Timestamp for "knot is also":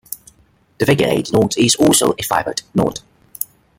1.31-2.13